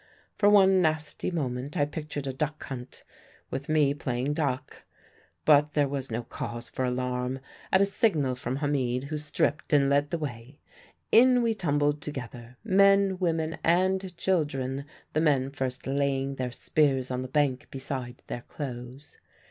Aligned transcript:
For 0.35 0.49
one 0.49 0.81
nasty 0.81 1.29
moment 1.29 1.77
I 1.77 1.85
pictured 1.85 2.25
a 2.25 2.33
duck 2.33 2.63
hunt, 2.63 3.03
with 3.51 3.69
me 3.69 3.93
playing 3.93 4.33
duck. 4.33 4.81
But 5.45 5.73
there 5.73 5.87
was 5.87 6.09
no 6.09 6.23
cause 6.23 6.69
for 6.69 6.83
alarm. 6.83 7.39
At 7.71 7.81
a 7.83 7.85
signal 7.85 8.33
from 8.33 8.55
Hamid, 8.55 9.03
who 9.09 9.19
stripped 9.19 9.73
and 9.73 9.91
led 9.91 10.09
the 10.09 10.17
way, 10.17 10.59
in 11.11 11.43
we 11.43 11.53
tumbled 11.53 12.01
together 12.01 12.57
men, 12.63 13.19
women, 13.19 13.59
and 13.63 14.17
children 14.17 14.85
the 15.13 15.21
men 15.21 15.51
first 15.51 15.85
laying 15.85 16.33
their 16.33 16.51
spears 16.51 17.11
on 17.11 17.21
the 17.21 17.27
bank 17.27 17.67
beside 17.69 18.23
their 18.25 18.41
clothes. 18.41 19.19